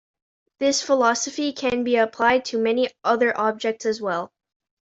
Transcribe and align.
This 0.57 0.81
philosophy 0.81 1.53
can 1.53 1.83
be 1.83 1.95
applied 1.97 2.45
to 2.45 2.57
many 2.57 2.89
other 3.03 3.37
objects 3.39 3.85
as 3.85 4.01
well. 4.01 4.33